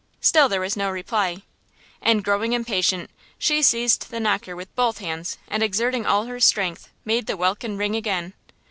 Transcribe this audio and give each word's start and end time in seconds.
Still 0.19 0.49
there 0.49 0.61
was 0.61 0.75
no 0.75 0.89
reply. 0.89 1.43
And 2.01 2.23
growing 2.23 2.53
impatient, 2.53 3.11
she 3.37 3.61
seized 3.61 4.09
the 4.09 4.19
knocker 4.19 4.55
with 4.55 4.75
both 4.75 4.97
hands 4.97 5.37
and 5.47 5.61
exerting 5.61 6.07
all 6.07 6.25
her 6.25 6.39
strength, 6.39 6.89
made 7.05 7.27
the 7.27 7.37
welkin 7.37 7.77
ring 7.77 7.95
again! 7.95 8.33